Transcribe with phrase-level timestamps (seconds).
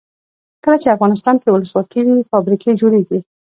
[0.63, 3.19] کله چې افغانستان کې ولسواکي وي فابریکې جوړیږي.